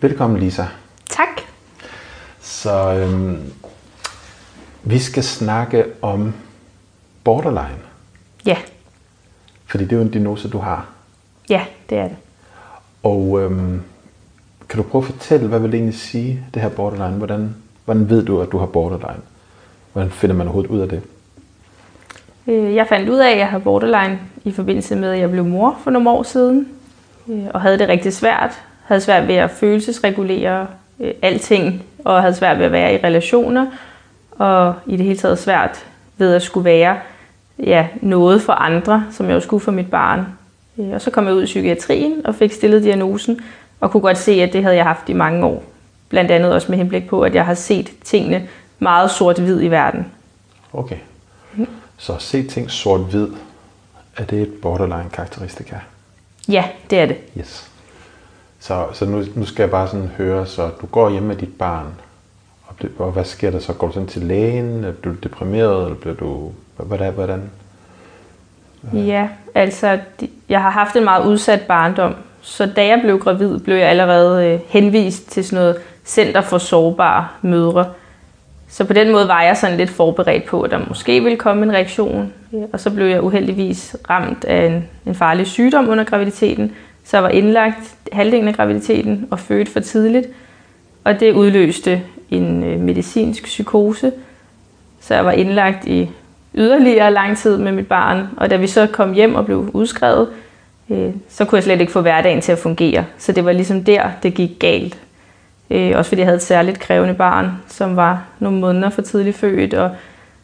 [0.00, 0.64] Velkommen, Lisa.
[1.10, 1.28] Tak.
[2.40, 3.52] Så øhm,
[4.82, 6.34] vi skal snakke om
[7.24, 7.78] borderline,
[8.46, 8.56] Ja,
[9.66, 10.86] fordi det er jo en diagnose, du har.
[11.50, 12.16] ja, det er det.
[13.02, 13.82] Og øhm,
[14.68, 17.16] kan du prøve at fortælle, hvad vil det egentlig sige, det her borderline?
[17.18, 17.54] Hvordan,
[17.84, 19.22] hvordan ved du, at du har borderline?
[19.92, 21.02] Hvordan finder man overhovedet ud af det?
[22.46, 25.44] Øh, Jeg fandt ud af, at jeg har borderline i forbindelse med, at jeg blev
[25.44, 26.68] mor for nogle år siden.
[27.28, 28.50] øh, Og havde det rigtig svært.
[28.84, 30.66] Havde svært ved at følelsesregulere
[31.00, 31.82] øh, alting.
[32.04, 33.66] Og havde svært ved at være i relationer.
[34.30, 35.86] Og i det hele taget svært
[36.18, 36.98] ved at skulle være
[37.58, 40.26] ja, noget for andre, som jeg jo skulle for mit barn.
[40.78, 43.40] Øh, Og så kom jeg ud i psykiatrien og fik stillet diagnosen.
[43.80, 45.62] Og kunne godt se, at det havde jeg haft i mange år.
[46.08, 50.06] Blandt andet også med henblik på, at jeg har set tingene meget sort-hvid i verden.
[50.72, 50.96] Okay.
[51.98, 53.28] Så at se ting sort-hvid,
[54.16, 55.76] er det et borderline-karakteristika?
[56.48, 57.16] Ja, det er det.
[57.38, 57.70] Yes.
[58.62, 61.58] Så, så nu, nu skal jeg bare sådan høre, så du går hjem med dit
[61.58, 61.86] barn,
[62.66, 63.72] og, det, og hvad sker der så?
[63.72, 64.84] Går du sådan til lægen?
[64.84, 66.52] Er du deprimeret, eller bliver du...
[66.76, 67.12] Hvordan?
[67.12, 67.50] hvordan?
[68.92, 69.98] Ja, altså
[70.48, 74.46] jeg har haft en meget udsat barndom, så da jeg blev gravid, blev jeg allerede
[74.46, 77.86] øh, henvist til sådan noget center for sårbare mødre.
[78.68, 81.62] Så på den måde var jeg sådan lidt forberedt på, at der måske ville komme
[81.62, 82.32] en reaktion.
[82.72, 86.72] Og så blev jeg uheldigvis ramt af en, en farlig sygdom under graviditeten,
[87.04, 90.26] så jeg var indlagt halvdelen af graviditeten og født for tidligt.
[91.04, 94.12] Og det udløste en øh, medicinsk psykose,
[95.00, 96.10] så jeg var indlagt i
[96.54, 98.28] yderligere lang tid med mit barn.
[98.36, 100.28] Og da vi så kom hjem og blev udskrevet,
[100.90, 103.04] øh, så kunne jeg slet ikke få hverdagen til at fungere.
[103.18, 104.98] Så det var ligesom der, det gik galt.
[105.70, 109.36] Øh, også fordi jeg havde et særligt krævende barn, som var nogle måneder for tidligt
[109.36, 109.90] født, og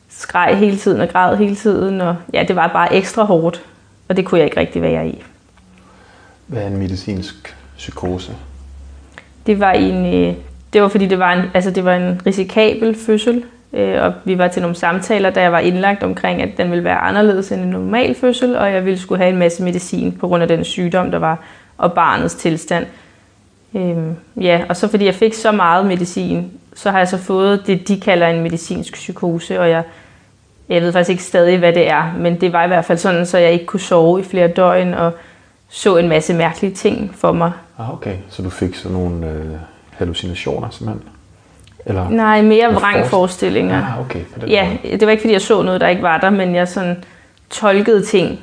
[0.09, 2.01] skreg hele tiden og græd hele tiden.
[2.01, 3.63] Og ja, det var bare ekstra hårdt,
[4.09, 5.23] og det kunne jeg ikke rigtig være i.
[6.49, 8.33] Hvad er en medicinsk psykose?
[9.47, 10.35] Det var en, øh,
[10.73, 14.39] det var fordi det var en, altså det var en risikabel fødsel, øh, og vi
[14.39, 17.61] var til nogle samtaler, da jeg var indlagt omkring, at den ville være anderledes end
[17.61, 20.65] en normal fødsel, og jeg ville skulle have en masse medicin på grund af den
[20.65, 21.39] sygdom, der var,
[21.79, 22.87] og barnets tilstand.
[23.75, 27.67] Øhm, ja, og så fordi jeg fik så meget medicin, så har jeg så fået
[27.67, 29.83] det, de kalder en medicinsk psykose, og jeg,
[30.69, 33.27] jeg ved faktisk ikke stadig, hvad det er, men det var i hvert fald sådan,
[33.27, 35.13] så jeg ikke kunne sove i flere døgn, og
[35.69, 37.53] så en masse mærkelige ting for mig.
[37.79, 38.17] Ah, okay.
[38.29, 39.47] Så du fik sådan nogle øh,
[39.91, 41.09] hallucinationer, simpelthen?
[41.87, 42.09] Eller?
[42.09, 43.85] Nej, mere vrangforestillinger.
[43.85, 44.21] Ah, okay.
[44.49, 44.99] Ja, måde.
[44.99, 47.05] det var ikke fordi, jeg så noget, der ikke var der, men jeg sådan
[47.51, 48.41] tolkede ting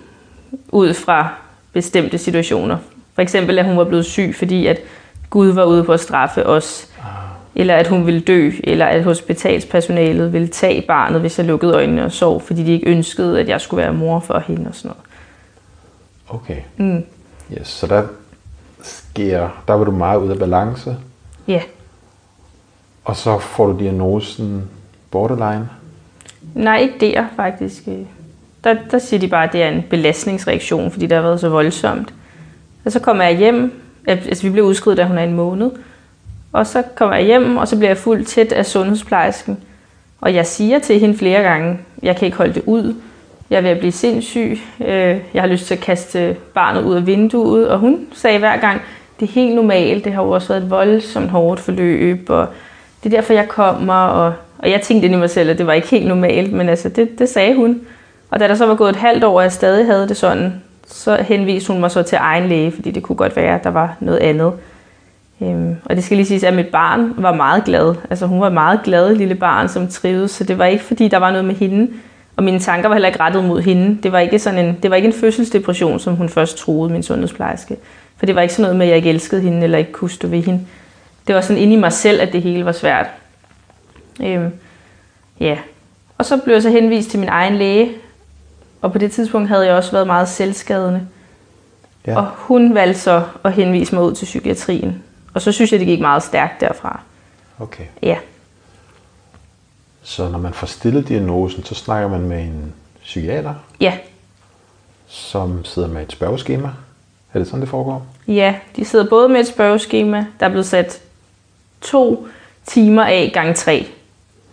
[0.69, 1.29] ud fra
[1.73, 2.77] bestemte situationer.
[3.13, 4.79] For eksempel, at hun var blevet syg, fordi at
[5.29, 6.89] Gud var ude på at straffe os.
[7.55, 12.05] Eller at hun ville dø, eller at hospitalspersonalet ville tage barnet, hvis jeg lukkede øjnene
[12.05, 14.89] og sov, fordi de ikke ønskede, at jeg skulle være mor for hende og sådan
[14.89, 15.03] noget.
[16.27, 16.57] Okay.
[16.77, 17.05] Mm.
[17.53, 18.03] Yes, så der
[18.83, 20.97] sker, der var du meget ude af balance,
[21.47, 21.61] Ja,
[23.05, 24.63] og så får du diagnosen
[25.11, 25.69] borderline.
[26.53, 27.83] nej, ikke der faktisk.
[28.63, 31.49] Der, der siger de bare, at det er en belastningsreaktion, fordi det har været så
[31.49, 32.13] voldsomt.
[32.85, 35.71] Og så kommer jeg hjem, altså vi blev udskrevet, da hun er en måned.
[36.53, 39.57] Og så kommer jeg hjem, og så bliver jeg fuldt tæt af sundhedsplejersken.
[40.21, 42.95] Og jeg siger til hende flere gange, jeg kan ikke holde det ud.
[43.49, 44.59] Jeg er ved at blive sindssyg.
[44.81, 47.69] Øh, Jeg har lyst til at kaste barnet ud af vinduet.
[47.69, 48.81] Og hun sagde hver gang,
[49.19, 50.05] det er helt normalt.
[50.05, 52.29] Det har jo også været et voldsomt hårdt forløb.
[52.29, 52.47] Og
[53.03, 53.93] det er derfor, jeg kommer.
[53.93, 56.53] Og, og jeg tænkte ind i mig selv, at det var ikke helt normalt.
[56.53, 57.81] Men altså, det, det sagde hun.
[58.31, 60.61] Og da der så var gået et halvt år, og jeg stadig havde det sådan,
[60.87, 63.69] så henviste hun mig så til egen læge, fordi det kunne godt være, at der
[63.69, 64.53] var noget andet.
[65.41, 67.95] Øhm, og det skal lige siges, at mit barn var meget glad.
[68.09, 71.17] Altså hun var meget glad lille barn, som trivedes, så det var ikke fordi, der
[71.17, 71.87] var noget med hende.
[72.35, 73.97] Og mine tanker var heller ikke rettet mod hende.
[74.03, 77.03] Det var ikke, sådan en, det var ikke en fødselsdepression, som hun først troede, min
[77.03, 77.77] sundhedsplejerske.
[78.17, 80.09] For det var ikke sådan noget med, at jeg ikke elskede hende, eller ikke kunne
[80.09, 80.61] stå ved hende.
[81.27, 83.07] Det var sådan inde i mig selv, at det hele var svært.
[84.23, 84.51] Øhm,
[85.39, 85.57] ja.
[86.17, 87.91] Og så blev jeg så henvist til min egen læge,
[88.81, 91.07] og på det tidspunkt havde jeg også været meget selvskadende.
[92.07, 92.17] Ja.
[92.17, 95.03] Og hun valgte så at henvise mig ud til psykiatrien.
[95.33, 96.99] Og så synes jeg, det gik meget stærkt derfra.
[97.59, 97.83] Okay.
[98.03, 98.17] Ja,
[100.07, 102.73] Så når man får stillet diagnosen, så snakker man med en
[103.03, 103.97] psykiater, ja,
[105.07, 106.69] som sidder med et spørgeskema.
[107.33, 108.05] Er det sådan, det foregår?
[108.27, 108.55] ja.
[108.75, 111.01] De sidder både med et spørgeskema, der er blevet sat
[111.81, 112.27] to
[112.65, 113.87] timer af gang tre.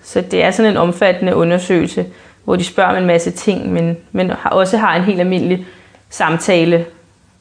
[0.03, 2.07] Så det er sådan en omfattende undersøgelse,
[2.45, 5.67] hvor de spørger om en masse ting, men, men også har en helt almindelig
[6.11, 6.87] samtale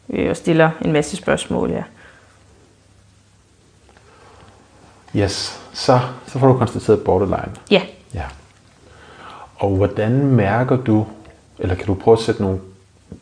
[0.10, 1.72] øh, og stiller en masse spørgsmål.
[1.72, 1.84] Ja.
[5.16, 5.60] Yes.
[5.74, 7.52] Så, så får du konstateret borderline.
[7.72, 7.82] ja,
[8.14, 8.26] Ja.
[9.56, 11.06] Og hvordan mærker du,
[11.60, 12.60] eller kan du prøve at sætte nogle,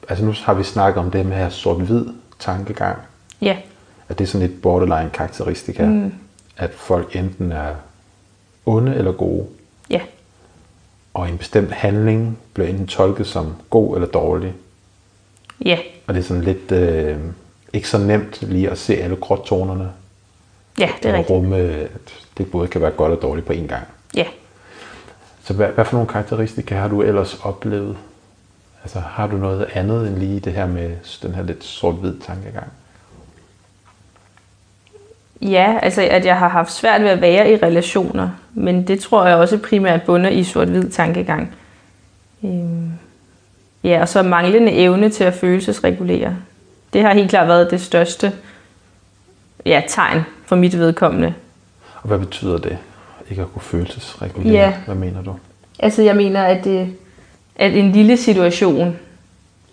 [0.09, 2.05] altså nu har vi snakket om det med her sort-hvid
[2.39, 2.97] tankegang.
[3.41, 3.57] ja.
[4.09, 6.13] at det er sådan et borderline karakteristika, mm.
[6.57, 7.75] at folk enten er
[8.65, 9.45] onde eller gode,
[9.89, 10.01] Ja,
[11.13, 14.53] og en bestemt handling bliver enten tolket som god eller dårlig.
[15.65, 15.77] ja,
[16.07, 17.17] Og det er sådan lidt øh,
[17.73, 19.91] ikke så nemt lige at se alle gråtonerne.
[20.79, 21.29] ja, det er og rigtigt.
[21.29, 23.83] rumme, at det både kan være godt og dårligt på én gang.
[24.15, 24.25] Ja.
[25.49, 27.97] Så hvad, hvad for nogle karakteristika har du ellers oplevet?
[28.83, 30.91] Altså har du noget andet end lige det her med
[31.21, 32.67] den her lidt sort-hvid tankegang?
[35.41, 39.25] Ja, altså at jeg har haft svært ved at være i relationer, men det tror
[39.25, 41.55] jeg også primært bunder i sort-hvid tankegang.
[42.43, 42.91] Øhm,
[43.83, 46.35] ja, og så manglende evne til at følelsesregulere.
[46.93, 48.33] Det har helt klart været det største
[49.65, 51.33] ja, tegn for mit vedkommende.
[52.01, 52.77] Og hvad betyder det?
[53.29, 54.53] Ikke at kunne følelsesregulere?
[54.53, 54.73] Ja.
[54.85, 55.35] Hvad mener du?
[55.79, 56.93] Altså jeg mener, at, det,
[57.55, 58.95] at en lille situation,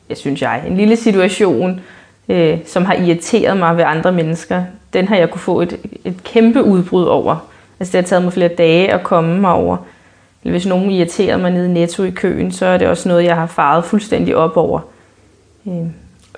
[0.08, 1.81] jeg synes jeg, en lille situation,
[2.29, 6.25] øh, som har irriteret mig ved andre mennesker, den har jeg kunne få et, et
[6.25, 7.37] kæmpe udbrud over.
[7.81, 9.76] Altså det har taget mig flere dage at komme mig over.
[10.43, 13.25] Eller hvis nogen irriterer mig nede i Netto i køen, så er det også noget,
[13.25, 14.81] jeg har faret fuldstændig op over.
[15.67, 15.73] Øh,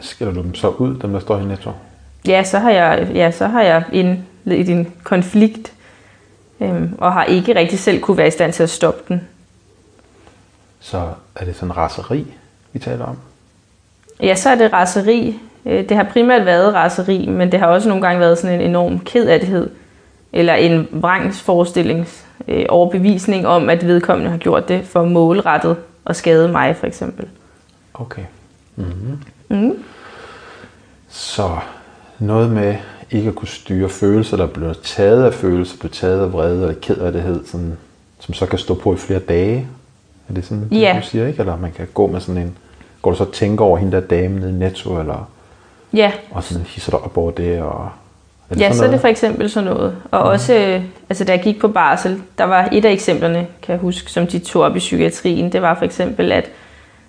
[0.01, 1.71] Skiller du dem så ud, dem der står i netto?
[2.27, 5.73] ja, så har jeg, ja, så har jeg en konflikt,
[6.61, 9.29] øh, og har ikke rigtig selv kunne være i stand til at stoppe den.
[10.81, 12.27] Så er det sådan raseri,
[12.73, 13.17] vi taler om?
[14.23, 15.41] Ja, så er det raseri.
[15.67, 18.69] Øh, Det har primært været raseri, men det har også nogle gange været sådan en
[18.69, 19.71] enorm kedattighed,
[20.33, 22.09] eller en vrangsforestilling,
[22.49, 25.77] øh, overbevisning om, at vedkommende har gjort det for målrettet
[26.07, 27.29] at skade mig, for eksempel.
[27.95, 28.23] Okay.
[28.77, 29.19] Mm-hmm.
[29.49, 29.85] Mm.
[31.09, 31.57] Så
[32.19, 32.77] noget med
[33.11, 36.75] ikke at kunne styre følelser, der bliver taget af følelser, bliver taget af vrede eller
[36.83, 37.77] kedattighed, sådan,
[38.21, 39.67] som så kan stå på i flere dage.
[40.29, 40.99] Er det sådan, det, Ja.
[41.03, 41.41] du siger, ikke?
[41.41, 42.57] Eller man kan gå med sådan en...
[43.03, 45.29] Går du så og tænker over hende der dame nede i Netto, eller
[45.93, 47.89] Ja, og sådan hisser dig op over det, og...
[48.51, 49.97] Er ja sådan så er det for eksempel sådan noget.
[50.11, 53.73] Og også, øh, altså da jeg gik på barsel, der var et af eksemplerne, kan
[53.73, 56.51] jeg huske, som de tog op i psykiatrien, det var for eksempel, at,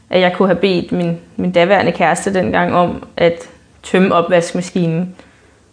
[0.09, 3.33] at jeg kunne have bedt min, min daværende kæreste dengang om at
[3.83, 5.15] tømme opvaskemaskinen.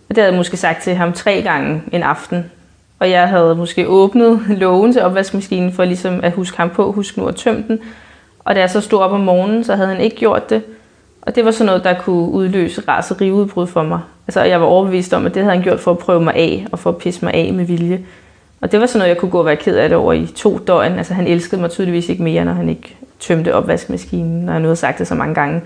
[0.09, 2.51] Og det havde jeg måske sagt til ham tre gange en aften.
[2.99, 7.17] Og jeg havde måske åbnet lågen til opvaskemaskinen for ligesom at huske ham på, husk
[7.17, 7.79] nu at tømme den.
[8.39, 10.63] Og da jeg så stod op om morgenen, så havde han ikke gjort det.
[11.23, 14.01] Og det var sådan noget, der kunne udløse raseriudbrud for mig.
[14.27, 16.67] Altså, jeg var overbevist om, at det havde han gjort for at prøve mig af,
[16.73, 18.01] og for at pisse mig af med vilje.
[18.61, 20.27] Og det var sådan noget, jeg kunne gå og være ked af det over i
[20.27, 20.99] to døgn.
[20.99, 24.67] Altså, han elskede mig tydeligvis ikke mere, når han ikke tømte opvaskemaskinen, når jeg nu
[24.67, 25.61] havde sagt det så mange gange.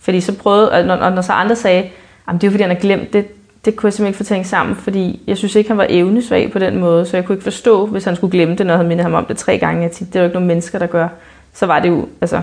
[0.00, 1.82] Fordi så prøvede, og når, og når så andre sagde,
[2.28, 3.26] at det er fordi, han har glemt det,
[3.64, 6.52] det kunne jeg simpelthen ikke få tænkt sammen, fordi jeg synes ikke, han var evnesvag
[6.52, 8.78] på den måde, så jeg kunne ikke forstå, hvis han skulle glemme det, når jeg
[8.78, 9.82] havde mindet ham om det tre gange.
[9.82, 11.08] Jeg tænkte, det er jo ikke nogen mennesker, der gør.
[11.54, 12.42] Så var det jo, altså,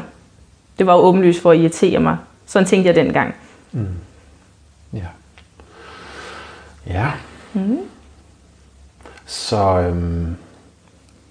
[0.80, 2.18] det var jo åbenlyst for at irritere mig.
[2.46, 3.36] Sådan tænkte jeg dengang.
[4.94, 5.08] Ja.
[6.88, 7.12] Ja.
[7.54, 7.78] Mm.
[9.26, 10.36] Så, øhm,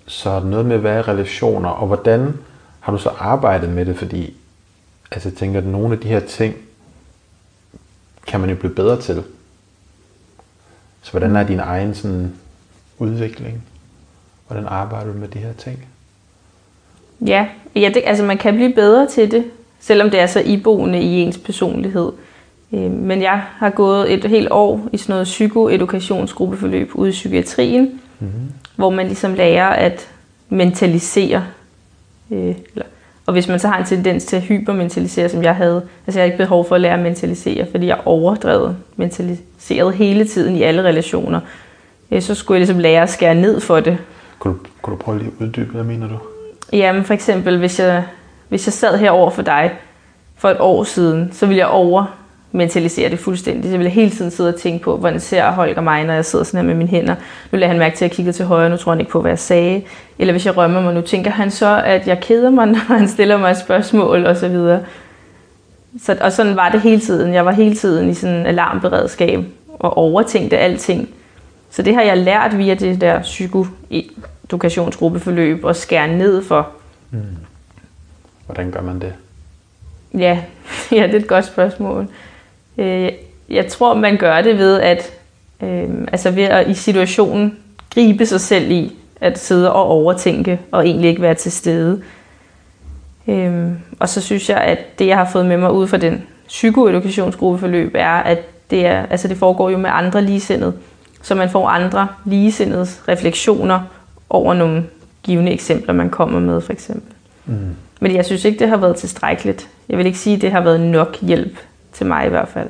[0.06, 2.34] så noget med, hvad er relationer, og hvordan
[2.80, 3.96] har du så arbejdet med det?
[3.98, 4.36] Fordi
[5.10, 6.54] altså, jeg tænker, at nogle af de her ting
[8.26, 9.24] kan man jo blive bedre til.
[11.06, 12.32] Så hvordan er din egen sådan,
[12.98, 13.62] udvikling?
[14.46, 15.86] Hvordan arbejder du med de her ting?
[17.20, 19.44] Ja, ja det, altså man kan blive bedre til det,
[19.80, 22.12] selvom det er så iboende i ens personlighed.
[22.72, 28.00] Øh, Men jeg har gået et helt år i sådan noget psykoedukationsgruppeforløb ude i psykiatrien,
[28.18, 28.52] mm-hmm.
[28.76, 30.08] hvor man ligesom lærer at
[30.48, 31.46] mentalisere.
[32.30, 32.86] Øh, eller,
[33.26, 36.22] og hvis man så har en tendens til at hypermentalisere, som jeg havde, altså jeg
[36.22, 40.62] har ikke behov for at lære at mentalisere, fordi jeg overdrevet mentaliseret hele tiden i
[40.62, 41.40] alle relationer,
[42.10, 43.98] øh, så skulle jeg ligesom lære at skære ned for det.
[44.38, 46.18] Kunne du, kunne du prøve lige at uddybe, hvad mener du?
[46.72, 48.04] Jamen for eksempel, hvis jeg,
[48.48, 49.72] hvis jeg sad her over for dig
[50.36, 52.16] for et år siden, så ville jeg over
[52.56, 53.64] mentalisere det fuldstændig.
[53.64, 56.24] Så ville jeg hele tiden sidde og tænke på, hvordan ser Holger mig, når jeg
[56.24, 57.14] sidder sådan her med mine hænder.
[57.52, 59.20] Nu lader han mærke til, at jeg kigger til højre, nu tror han ikke på,
[59.20, 59.82] hvad jeg sagde.
[60.18, 63.08] Eller hvis jeg rømmer mig, nu tænker han så, at jeg keder mig, når han
[63.08, 64.80] stiller mig et spørgsmål og så videre.
[66.02, 67.34] Så, og sådan var det hele tiden.
[67.34, 69.44] Jeg var hele tiden i sådan en alarmberedskab
[69.78, 71.08] og overtænkte alting.
[71.70, 76.68] Så det har jeg lært via det der psykoedukationsgruppeforløb at skære ned for.
[78.46, 79.12] Hvordan gør man det?
[80.14, 80.38] Ja,
[80.92, 82.08] ja, det er et godt spørgsmål.
[82.78, 83.12] Øh,
[83.50, 85.12] Jeg tror, man gør det ved at,
[85.62, 87.56] øh, altså ved at i situationen
[87.94, 92.02] gribe sig selv i at sidde og overtænke og egentlig ikke være til stede.
[93.28, 93.68] Øh,
[94.00, 97.92] Og så synes jeg, at det, jeg har fået med mig ud fra den psykoedukationsgruppeforløb,
[97.94, 98.38] er, at
[98.70, 100.72] det, er, altså det foregår jo med andre ligesindede.
[101.22, 103.80] Så man får andre ligesindedes refleksioner
[104.30, 104.84] over nogle
[105.22, 107.12] givende eksempler, man kommer med, for eksempel.
[107.46, 107.56] Mm.
[108.00, 109.68] Men jeg synes ikke, det har været tilstrækkeligt.
[109.88, 111.58] Jeg vil ikke sige, at det har været nok hjælp
[111.96, 112.68] til mig i hvert fald.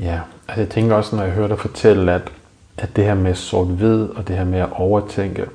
[0.00, 2.22] Ja, altså jeg tænker også, når jeg hører dig fortælle, at,
[2.78, 5.46] at det her med sort-hvid og det her med at overtænke,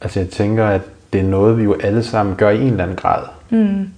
[0.00, 0.80] altså jeg tænker, at
[1.12, 3.24] det er noget, vi jo alle sammen gør i en eller anden grad.
[3.50, 3.88] Mm.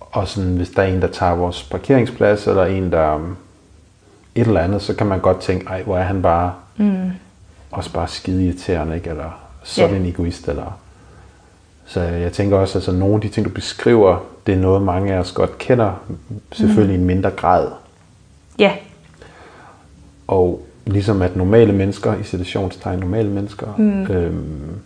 [0.00, 3.36] Og sådan, hvis der er en, der tager vores parkeringsplads, eller en, der um,
[4.34, 7.10] et eller andet, så kan man godt tænke, ej, hvor er han bare Mm.
[7.70, 9.10] også bare skide irriterende, ikke?
[9.10, 9.96] Eller sådan Ja.
[10.00, 10.78] en egoist, eller...
[11.86, 14.82] Så jeg tænker også, at altså, nogle af de ting, du beskriver, det er noget,
[14.82, 15.92] mange af os godt kender,
[16.52, 17.70] selvfølgelig i en mindre grad.
[18.58, 18.72] Ja,
[20.26, 24.02] Og ligesom at normale mennesker, i situationstegn normale mennesker, mm.
[24.06, 24.78] øhm,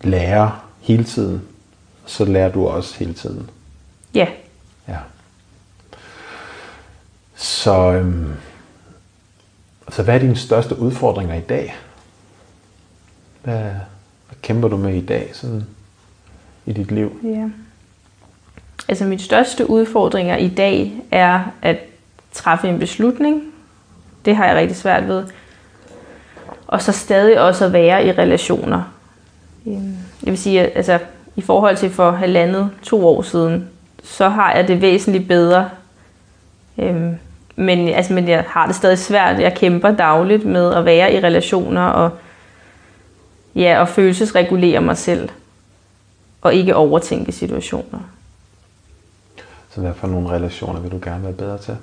[0.00, 1.42] lærer hele tiden,
[2.06, 3.50] så lærer du også hele tiden.
[4.14, 4.26] ja.
[4.88, 4.96] Ja.
[7.34, 8.32] Så, øhm,
[9.88, 11.76] så hvad er dine største udfordringer i dag?
[13.42, 15.66] Hvad, hvad kæmper du med i dag sådan,
[16.66, 17.20] i dit liv?
[17.24, 17.48] Ja.
[18.88, 21.76] Altså mit største udfordringer i dag er at
[22.32, 23.42] træffe en beslutning.
[24.24, 25.24] Det har jeg rigtig svært ved.
[26.66, 28.82] Og så stadig også at være i relationer.
[29.66, 30.98] Øhm, jeg vil sige, at altså,
[31.36, 33.68] i forhold til for halvandet, to år siden,
[34.04, 35.70] så har jeg det væsentligt bedre.
[36.78, 37.14] Øhm,
[37.56, 39.40] Men, altså, men jeg har det stadig svært.
[39.40, 42.10] Jeg kæmper dagligt med at være i relationer og,
[43.54, 45.28] ja, og følelsesregulere mig selv.
[46.40, 48.00] Og ikke overtænke situationer.
[49.70, 51.76] Så hvad for nogle relationer vil du gerne være bedre til?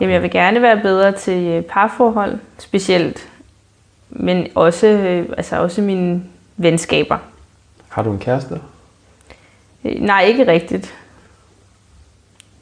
[0.00, 3.28] Jamen, jeg vil gerne være bedre til øh, parforhold, specielt.
[4.10, 6.22] Men også, øh, altså også mine
[6.56, 7.18] venskaber.
[7.88, 8.60] Har du en kæreste?
[9.84, 10.94] Øh, Nej, ikke rigtigt.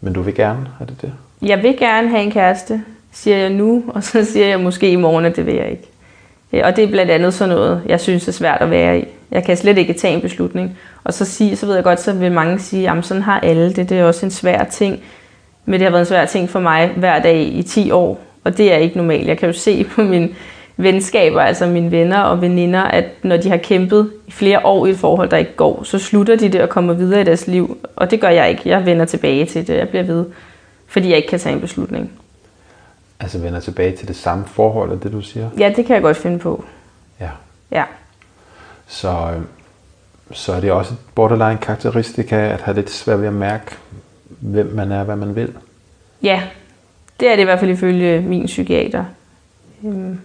[0.01, 1.13] Men du vil gerne, er det det?
[1.43, 4.97] Jeg vil gerne have en kæreste, siger jeg nu, og så siger jeg måske i
[4.97, 5.89] morgen, at det vil jeg ikke.
[6.53, 9.05] Øh, og det er blandt andet sådan noget, jeg synes er svært at være i.
[9.31, 10.79] Jeg kan slet ikke tage en beslutning.
[11.05, 13.73] Og så, sige, så ved jeg godt, så vil mange sige, at sådan har alle
[13.73, 13.89] det.
[13.89, 15.01] Det er også en svær ting.
[15.65, 18.21] Men det har været en svær ting for mig hver dag i 10 år.
[18.45, 19.29] Og det er ikke normalt.
[19.29, 20.29] Jeg kan jo se på mine
[20.77, 24.91] venskaber, altså mine venner og veninder, at når de har kæmpet i flere år i
[24.91, 27.79] et forhold, der ikke går, så slutter de det og kommer videre i deres liv.
[27.97, 28.63] Og det gør jeg ikke.
[28.65, 29.77] Jeg vender tilbage til det.
[29.77, 30.25] Jeg bliver ved,
[30.87, 32.11] fordi jeg ikke kan tage en beslutning.
[33.21, 35.51] Altså vender tilbage til det samme forhold, er det du siger?
[35.59, 36.65] Ja, det kan jeg godt finde på.
[37.21, 37.31] Ja.
[37.71, 37.85] Ja.
[38.87, 39.43] Så, øh,
[40.33, 43.65] så er det også et borderline karakteristika at have lidt svært ved at mærke,
[44.29, 45.53] hvem man er, hvad man vil.
[46.23, 46.43] Ja,
[47.21, 49.05] det er det i hvert fald ifølge min psykiater.
[49.85, 50.21] Øhm,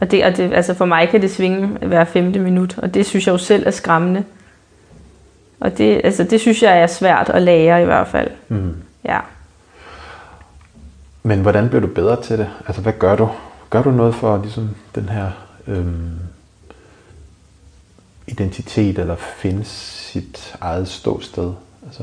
[0.00, 3.06] Og, det, og det, altså for mig kan det svinge hver femte minut, og det
[3.06, 4.24] synes jeg jo selv er skræmmende.
[5.60, 8.30] Og det, altså det synes jeg er svært at lære i hvert fald.
[8.48, 8.74] Mm.
[9.04, 9.18] Ja.
[11.22, 12.48] Men hvordan bliver du bedre til det?
[12.66, 13.28] Altså hvad gør du?
[13.70, 15.30] Gør du noget for ligesom den her
[15.66, 16.18] øhm,
[18.26, 21.52] identitet, eller finde sit eget ståsted?
[21.86, 22.02] Altså,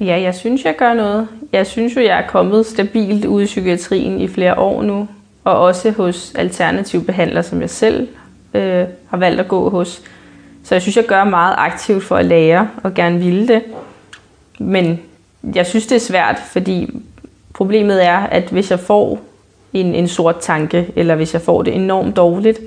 [0.00, 1.28] ja, jeg synes, jeg gør noget.
[1.52, 5.08] Jeg synes jo, jeg er kommet stabilt ud i psykiatrien i flere år nu,
[5.44, 8.08] og også hos alternativ behandler, som jeg selv
[8.54, 10.02] øh, har valgt at gå hos.
[10.64, 13.62] Så jeg synes, jeg gør meget aktivt for at lære og gerne ville det.
[14.58, 15.00] Men
[15.54, 17.02] jeg synes, det er svært, fordi
[17.54, 19.20] problemet er, at hvis jeg får
[19.72, 22.60] en, en sort tanke, eller hvis jeg får det enormt dårligt,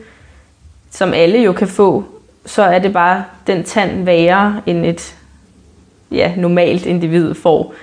[0.92, 2.04] som alle jo kan få,
[2.46, 5.16] så er det bare den tand værre, end et
[6.12, 7.74] ja, normalt individ får.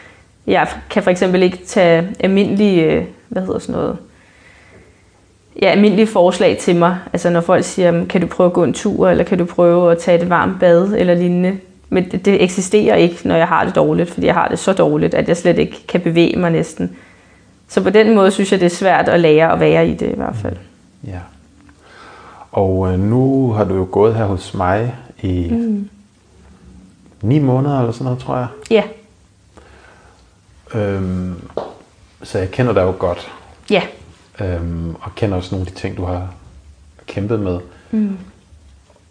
[0.47, 3.97] Jeg kan for eksempel ikke tage almindelige, hvad hedder sådan noget,
[5.63, 6.99] ja, almindelige forslag til mig.
[7.13, 9.93] Altså når folk siger, kan du prøve at gå en tur, eller kan du prøve
[9.93, 11.59] at tage et varmt bad, eller lignende.
[11.95, 14.73] Men det, det eksisterer ikke, når jeg har det dårligt, fordi jeg har det så
[14.73, 16.97] dårligt, at jeg slet ikke kan bevæge mig næsten.
[17.69, 20.11] Så på den måde synes jeg, det er svært at lære at være i det
[20.13, 20.57] i hvert fald.
[21.07, 21.19] ja.
[22.53, 25.89] Og øh, nu har du jo gået her hos mig i mm.
[27.23, 28.47] ni måneder eller sådan noget, tror jeg.
[28.71, 28.83] Ja,
[30.75, 31.35] Øhm,
[32.23, 33.33] så jeg kender dig jo godt.
[33.71, 33.83] ja,
[34.41, 36.35] øhm, og kender også nogle af de ting, du har
[37.07, 37.59] kæmpet med.
[37.91, 38.19] Mm.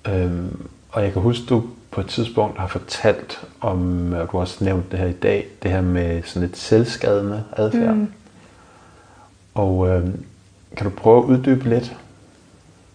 [0.07, 4.39] Øhm, og jeg kan huske, du på et tidspunkt har fortalt om, og du har
[4.39, 7.93] også nævnt det her i dag, det her med sådan et selvskadende adfærd.
[7.95, 8.07] Mm.
[9.55, 10.25] Og øhm,
[10.77, 11.95] kan du prøve at uddybe lidt,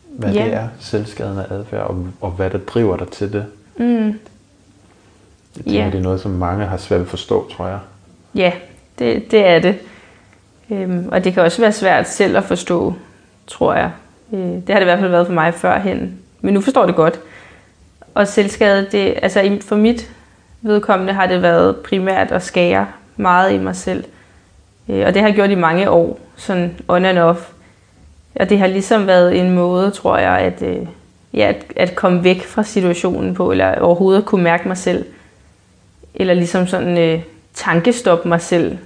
[0.09, 0.45] hvad Ja.
[0.45, 3.47] det er, selvskadende adfærd, og, og hvad der driver dig til det?
[3.77, 4.07] mm.
[5.57, 5.91] Jeg tænker, Ja.
[5.91, 7.79] det er noget, som mange har svært ved at forstå, tror jeg.
[8.35, 8.53] ja
[8.99, 9.79] det, det er det.
[10.71, 12.95] Øhm, og det kan også være svært selv at forstå,
[13.47, 13.91] tror jeg.
[14.33, 16.19] Øh, det har det i hvert fald været for mig førhen.
[16.41, 17.21] Men nu forstår det godt.
[18.19, 20.11] Og selvskade, det, altså for mit
[20.63, 24.05] vedkommende har det været primært at skære meget i mig selv.
[24.89, 27.49] Øh, og det har jeg gjort i mange år, sådan on and off.
[28.35, 30.87] Og det har ligesom været en måde, tror jeg, at, øh,
[31.35, 35.05] ja, at, at komme væk fra situationen på, eller overhovedet kunne mærke mig selv.
[36.15, 37.21] Eller ligesom sådan øh,
[37.55, 38.79] tankestoppe mig selv.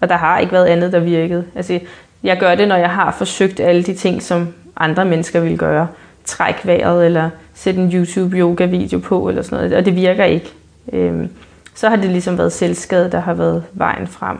[0.00, 1.44] Og der har ikke været andet, der virkede.
[1.54, 1.80] Altså,
[2.22, 5.88] jeg gør det, når jeg har forsøgt alle de ting, som andre mennesker vil gøre.
[6.28, 9.72] Træk vejret, eller sætte en YouTube-yoga-video på, eller sådan noget.
[9.76, 10.52] Og det virker ikke.
[10.92, 11.28] Øhm,
[11.74, 14.36] så har det ligesom været selvskade, der har været vejen frem.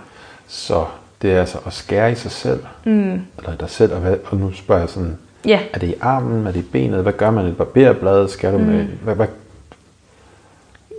[0.47, 0.85] Så
[1.23, 3.13] det er altså at skære i sig selv, mm.
[3.39, 6.47] eller dig selv, og, hvad, og nu spørger jeg sådan, Ja, er det i armen,
[6.47, 9.27] er det i benet, hvad gør man, et barberblad, skal du med, hvad, hvad,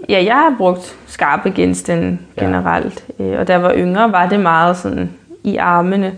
[0.09, 2.45] ja jeg har brugt skarpe genstande Ja.
[2.45, 3.03] generelt.
[3.19, 5.11] Øh, Og da jeg var yngre, var det meget sådan
[5.43, 6.13] i armene.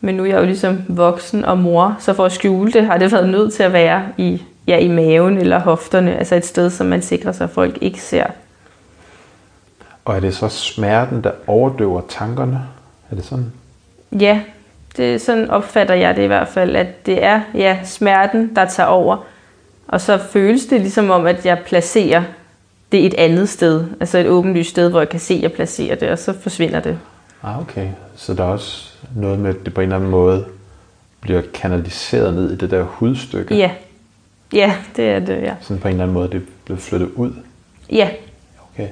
[0.00, 2.98] Men nu er jeg jo ligesom voksen og mor, så for at skjule det, har
[2.98, 6.16] det været nødt til at være i, ja, i maven eller hofterne.
[6.16, 8.26] Altså et sted, som man sikrer sig, at folk ikke ser.
[10.04, 12.60] og er det så smerten, der overdøver tankerne?
[13.10, 13.52] Er det sådan?
[14.12, 14.40] Ja,
[14.96, 18.88] det, sådan opfatter jeg det i hvert fald, at det er ja, smerten, der tager
[18.88, 19.16] over.
[19.88, 22.22] Og så føles det ligesom om, at jeg placerer
[22.92, 23.84] det et andet sted.
[24.00, 26.80] Altså et åbenlyst sted, hvor jeg kan se, at jeg placerer det, og så forsvinder
[26.80, 26.98] det.
[27.42, 27.88] Ah, okay.
[28.16, 30.44] Så der er også noget med, at det på en eller anden måde
[31.20, 33.56] bliver kanaliseret ned i det der hudstykke.
[33.56, 33.70] Ja,
[34.52, 35.54] ja det er det, ja.
[35.60, 37.32] Sådan på en eller anden måde, det er blevet flyttet ud.
[37.90, 38.10] Ja,
[38.74, 38.88] Okay.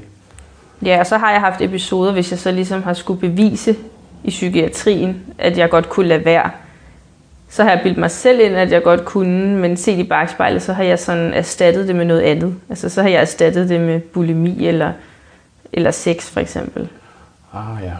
[0.83, 3.76] ja og så har jeg haft episoder, hvis jeg så ligesom har skulle bevise
[4.25, 6.50] i psykiatrien, at jeg godt kunne lade være.
[7.49, 10.62] Så har jeg bildt mig selv ind, at jeg godt kunne, men set i bagspejlet,
[10.62, 12.54] så har jeg sådan erstattet det med noget andet.
[12.69, 14.93] Altså så har jeg erstattet det med bulimi eller,
[15.73, 16.88] eller sex for eksempel.
[17.52, 17.93] Ah, ja.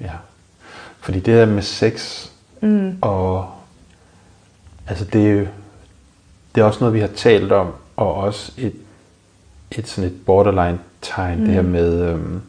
[0.00, 0.12] Ja.
[1.04, 2.26] Fordi det der med sex
[2.60, 2.98] mm.
[3.00, 3.50] og...
[4.88, 5.46] Altså, det er.
[6.54, 8.74] Det er også noget, vi har talt om, og også et,
[9.70, 11.44] et sådan et borderline tegn, mm.
[11.44, 12.42] det her med øhm,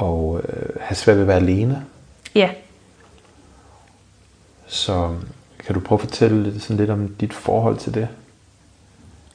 [0.00, 1.84] at øh, have svært ved at være alene.
[2.34, 2.50] Ja,
[4.66, 5.14] Så
[5.64, 8.08] kan du prøve at fortælle lidt, sådan lidt om dit forhold til det?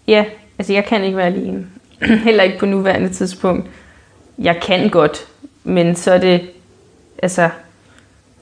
[0.07, 0.25] Ja,
[0.57, 1.67] altså jeg kan ikke være alene.
[2.25, 3.69] Heller ikke på nuværende tidspunkt.
[4.37, 5.27] Jeg kan godt,
[5.63, 6.49] men så er det,
[7.23, 7.49] altså,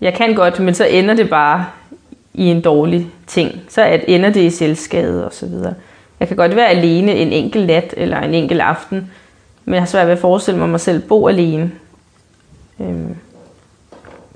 [0.02, 1.66] jeg kan godt, men så ender det bare
[2.34, 3.62] i en dårlig ting.
[3.70, 5.74] Så at ender det i selvskade og så videre.
[6.20, 9.12] Jeg kan godt være alene en enkelt nat eller en enkelt aften,
[9.66, 11.72] men jeg har svært ved at forestille mig mig selv bo alene.
[12.80, 13.16] Øhm,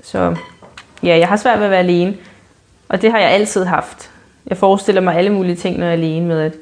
[0.02, 0.36] så
[1.02, 2.14] ja, jeg har svært ved at være alene,
[2.88, 4.10] og det har jeg altid haft.
[4.46, 6.54] Jeg forestiller mig alle mulige ting, når jeg er alene med, at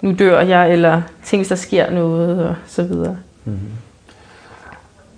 [0.00, 3.16] nu dør jeg, eller ting, hvis der sker noget, og så videre.
[3.44, 3.58] Mhm.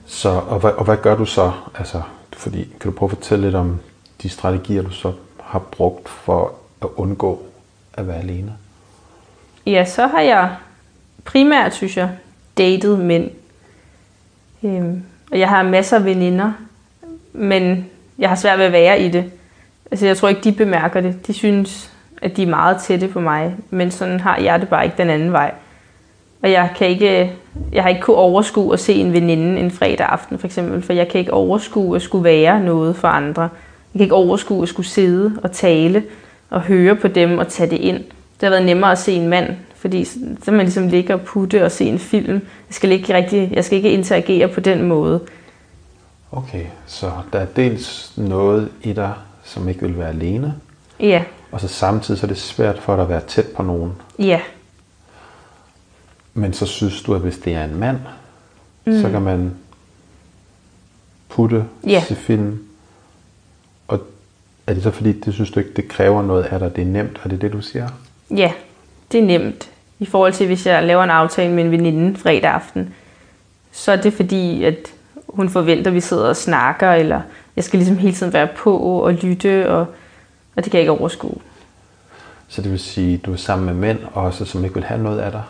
[0.09, 1.53] Så, og, hvad, og hvad gør du så?
[1.79, 3.81] Altså, fordi, kan du prøve at fortælle lidt om
[4.23, 7.43] de strategier, du så har brugt for at undgå
[7.95, 8.53] at være alene?
[9.67, 10.57] Ja, så har jeg
[11.25, 12.11] primært, synes jeg,
[12.59, 13.31] datet mænd.
[14.63, 16.53] Øhm, og jeg har masser af veninder,
[17.33, 17.87] men
[18.19, 19.33] jeg har svært ved at være i det.
[19.91, 21.27] Altså, jeg tror ikke, de bemærker det.
[21.27, 21.93] De synes,
[22.23, 25.11] at de er meget tætte på mig, men sådan har jeg det bare ikke den
[25.11, 25.55] anden vej.
[26.43, 27.33] Og jeg kan ikke,
[27.73, 30.93] jeg har ikke kunne overskue at se en veninde en fredag aften, for eksempel, for
[30.93, 33.43] jeg kan ikke overskue at skulle være noget for andre.
[33.43, 36.03] Jeg kan ikke overskue at skulle sidde og tale
[36.51, 37.97] og høre på dem og tage det ind.
[37.97, 41.21] Det har været nemmere at se en mand, fordi så så man ligesom ligger og
[41.21, 42.33] putte og se en film.
[42.35, 45.21] Jeg skal ikke, rigtig, jeg skal ikke interagere på den måde.
[46.33, 49.13] Okay, så der er dels noget i dig,
[49.45, 50.55] som ikke vil være alene,
[51.01, 51.23] Ja,
[51.53, 53.93] og så samtidig så er det svært for dig at være tæt på nogen.
[54.19, 54.41] ja,
[56.35, 57.99] Men så synes du, at hvis det er en mand,
[58.85, 59.01] mm.
[59.03, 59.55] så kan man
[61.29, 62.05] putte, Ja.
[62.09, 62.65] se film.
[63.89, 64.01] Og
[64.67, 66.87] er det så fordi, det synes du ikke, det kræver noget af dig, det er
[66.87, 67.89] nemt, er det det, du siger?
[68.31, 68.53] ja,
[69.13, 69.71] det er nemt.
[69.99, 72.95] I forhold til, hvis jeg laver en aftale med en veninde fredag aften,
[73.73, 74.77] så er det fordi, at
[75.29, 77.21] hun forventer, at vi sidder og snakker, eller
[77.57, 79.81] jeg skal ligesom hele tiden være på og lytte, og,
[80.57, 81.35] og det kan jeg ikke overskue.
[82.49, 85.03] Så det vil sige, at du er sammen med mænd også, som ikke vil have
[85.03, 85.43] noget af dig?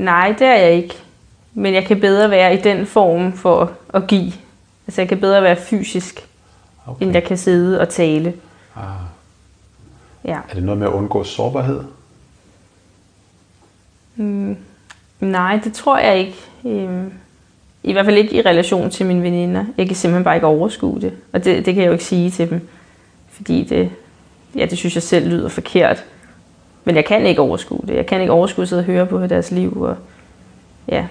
[0.00, 0.94] Nej, det er jeg ikke.
[1.54, 4.32] Men jeg kan bedre være i den form for at give.
[4.86, 6.26] Altså jeg kan bedre være fysisk,
[6.86, 7.06] okay.
[7.06, 8.34] end jeg kan sidde og tale.
[8.76, 8.84] Ah.
[10.24, 10.38] Ja.
[10.48, 11.80] Er det noget med at undgå sårbarhed?
[15.20, 16.36] Nej, det tror jeg ikke.
[16.64, 17.12] Øhm,
[17.82, 19.64] I hvert fald ikke i relation til mine veninder.
[19.76, 21.12] Jeg kan simpelthen bare ikke overskue det.
[21.32, 22.68] Og det, det kan jeg jo ikke sige til dem.
[23.30, 23.90] Fordi det,
[24.56, 26.04] ja, det synes jeg selv lyder forkert.
[26.84, 27.94] Men jeg kan ikke overskue det.
[27.94, 29.82] Jeg kan ikke overskue at sidde og høre på deres liv.
[29.82, 29.96] Og,
[30.88, 31.06] ja.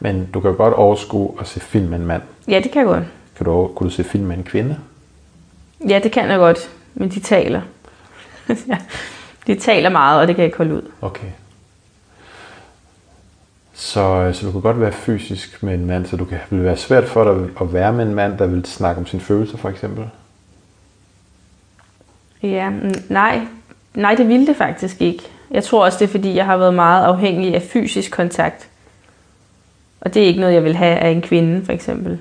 [0.00, 2.22] Men du kan godt overskue at se film med en mand.
[2.48, 3.04] ja, det kan jeg godt.
[3.36, 4.78] Kan du, kunne du se film med en kvinde?
[5.88, 6.70] Ja, det kan jeg godt.
[6.94, 7.60] Men de taler.
[9.46, 10.90] De taler meget, og det kan jeg ikke holde ud.
[11.00, 11.26] Okay.
[13.74, 16.66] Så, så du kan godt være fysisk med en mand, så du kan, vil det
[16.66, 19.56] være svært for dig at være med en mand, der vil snakke om sine følelser,
[19.56, 20.04] for eksempel?
[22.42, 23.46] Ja, mm, nej.
[23.94, 25.22] Nej, det ville det faktisk ikke.
[25.50, 28.68] Jeg tror også, det er, fordi jeg har været meget afhængig af fysisk kontakt.
[30.00, 32.18] Og det er ikke noget, jeg vil have af en kvinde, for eksempel.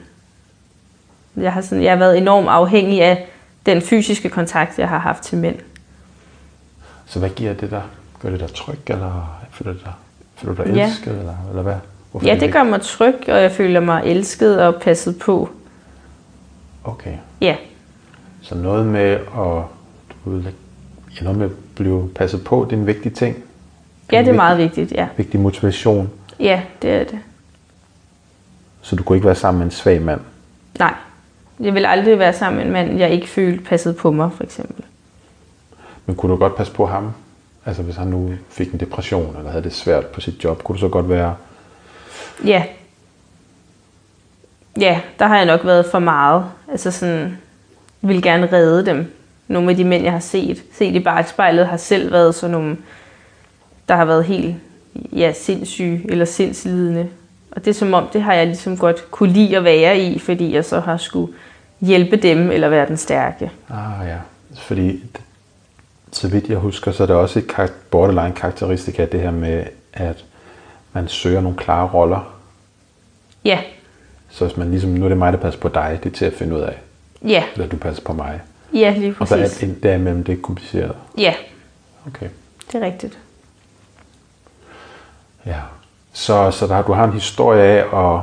[1.37, 3.27] Jeg har, sådan, jeg har været enormt afhængig af
[3.65, 5.55] den fysiske kontakt, jeg har haft til mænd.
[7.05, 7.81] Så hvad giver det dig?
[8.21, 9.93] Gør det dig tryg, eller føler du dig,
[10.35, 10.87] føler du dig Ja.
[10.87, 11.75] elsket, eller, eller hvad?
[12.11, 12.53] Hvorfor Ja, det vigtigt?
[12.53, 15.49] gør mig tryg, og jeg føler mig elsket og passet på.
[16.83, 17.13] Okay.
[17.41, 17.55] Ja,
[18.41, 19.63] Så noget med at,
[20.25, 20.43] du ved,
[21.17, 21.49] ja, noget med
[21.81, 23.35] blive passet på, det er en vigtig ting.
[23.35, 23.41] ja
[24.11, 25.07] det er vigtig- meget vigtigt, ja.
[25.17, 26.09] Vigtig motivation.
[26.39, 27.19] Ja, det er det.
[28.81, 30.21] Så du kunne ikke være sammen med en svag mand.
[30.79, 30.93] Nej,
[31.59, 34.43] jeg vil aldrig være sammen med en mand, jeg ikke følte passet på mig, for
[34.43, 34.83] eksempel.
[36.05, 37.11] Men kunne du godt passe på ham?
[37.65, 40.75] Altså hvis han nu fik en depression, eller havde det svært på sit job, kunne
[40.75, 41.35] du så godt være...
[42.45, 42.63] Ja.
[44.79, 46.45] Ja, der har jeg nok været for meget.
[46.71, 47.37] Altså sådan,
[48.01, 49.13] vil gerne redde dem.
[49.51, 52.77] Nogle af de mænd, jeg har set, set i bagspejlet, har selv været sådan nogle,
[53.89, 54.55] der har været helt
[54.93, 57.07] ja, sindssyge eller sindslidende.
[57.51, 60.19] Og det er som om, det har jeg ligesom godt kunne lide at være i,
[60.19, 61.33] fordi jeg så har skulle
[61.81, 63.51] hjælpe dem eller være den stærke.
[63.69, 64.17] Ah ja,
[64.57, 65.03] fordi
[66.11, 70.25] så vidt jeg husker, så er det også et borderline karakteristika, det her med, at
[70.93, 72.33] man søger nogle klare roller.
[73.45, 73.59] Ja,
[74.29, 76.25] Så hvis man ligesom, nu er det mig, der passer på dig, det er til
[76.25, 76.77] at finde ud af.
[77.27, 78.41] ja, Eller du passer på mig.
[78.73, 79.61] Ja, lige Og så præcis.
[79.61, 80.95] alt ind derimellem, det er kompliceret.
[81.17, 81.33] Ja,
[82.07, 82.29] Okay.
[82.71, 83.19] det er rigtigt.
[85.45, 85.59] Ja.
[86.13, 88.21] Så, så der, du har en historie af at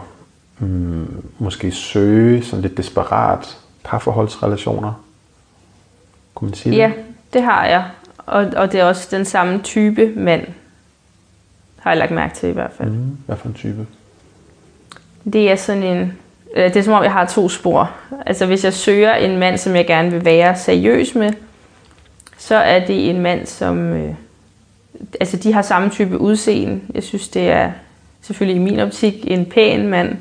[0.59, 4.93] mm, måske søge sådan lidt desperat parforholdsrelationer.
[6.35, 7.05] Kunne man sige Ja, det?
[7.33, 7.85] det har jeg.
[8.19, 10.47] Og, og det er også den samme type mand,
[11.79, 12.91] har jeg lagt mærke til i hvert fald.
[12.91, 13.87] Mm, hvad for en type?
[15.33, 16.19] Det er sådan en...
[16.59, 17.91] Øh, det er som om, jeg har to spor.
[18.27, 21.33] Altså, hvis jeg søger en mand, som jeg gerne vil være seriøs med,
[22.39, 23.93] så er det en mand, som...
[23.93, 24.15] Øh,
[25.21, 26.81] altså, de har samme type udseende.
[26.95, 27.71] Jeg synes, det er
[28.23, 30.17] selvfølgelig i min optik en pæn mand.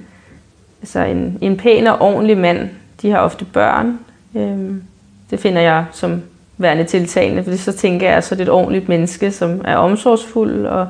[0.82, 2.70] Altså, en, en pæn og ordentlig mand.
[3.02, 4.00] De har ofte børn.
[4.36, 4.84] Øhm,
[5.32, 6.22] det finder jeg som
[6.58, 10.66] værende tiltagende, fordi så tænker jeg, så er det et ordentligt menneske, som er omsorgsfuld
[10.66, 10.88] og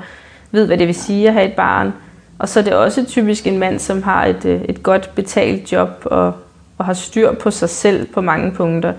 [0.52, 1.94] ved, hvad det vil sige at have et barn.
[2.40, 5.72] Og så er det også typisk en mand, som har et, øh, et godt betalt
[5.72, 6.34] job og,
[6.78, 8.94] og har styr på sig selv på mange punkter.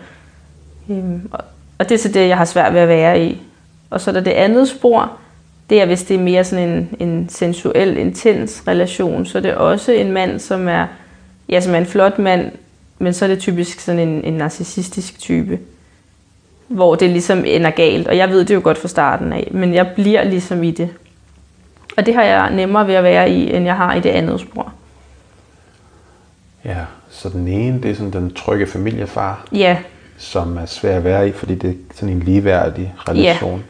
[0.90, 1.40] Øhm, og,
[1.79, 3.42] og det er så det, jeg har svært ved at være i.
[3.90, 5.12] Og så er der det andet spor,
[5.70, 9.55] det er, hvis det er mere sådan en, en sensuel, intens relation, så er det
[9.55, 10.87] også en mand, som er,
[11.48, 12.53] ja, som er en flot mand,
[12.98, 15.59] men så er det typisk sådan en, en narcissistisk type,
[16.68, 18.09] hvor det ligesom ender galt.
[18.09, 20.88] Og jeg ved det jo godt fra starten af, men jeg bliver ligesom i det.
[21.99, 24.41] Og det har jeg nemmere ved at være i, end jeg har i det andet
[24.41, 24.73] spor.
[26.65, 29.79] Ja, så den ene, det er sådan den trygge familiefar, Ja,
[30.19, 33.65] som er svær at være i, fordi det er sådan en ligeværdig relation.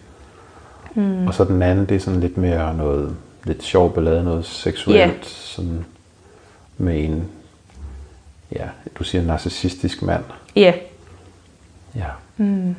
[0.94, 1.26] Mm.
[1.26, 4.98] Og så den anden, det er sådan lidt mere noget lidt sjov ballade, noget seksuelt,
[4.98, 5.12] Ja.
[5.22, 5.84] sådan
[6.78, 7.24] med en,
[8.52, 8.64] ja,
[8.98, 10.24] du siger narcissistisk mand.
[10.56, 10.72] ja,
[11.96, 12.06] Ja.
[12.36, 12.74] Mm.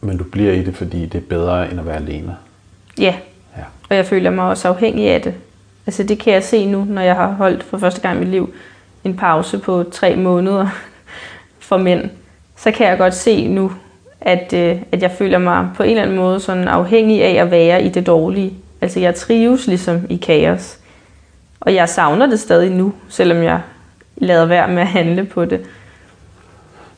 [0.00, 2.36] Men du bliver i det, fordi det er bedre end at være alene.
[2.98, 3.14] Ja.
[3.56, 3.62] Ja.
[3.90, 5.34] Og jeg føler mig også afhængig af det.
[5.86, 8.28] Altså det kan jeg se nu, når jeg har holdt for første gang i mit
[8.28, 8.54] liv
[9.04, 10.68] en pause på tre måneder
[11.58, 12.10] for mænd.
[12.56, 13.72] Så kan jeg godt se nu,
[14.20, 17.50] at, øh, at jeg føler mig på en eller anden måde sådan afhængig af at
[17.50, 18.54] være i det dårlige.
[18.80, 20.78] Altså jeg trives ligesom i kaos.
[21.60, 23.60] Og jeg savner det stadig nu, selvom jeg
[24.16, 25.60] lader være med at handle på det.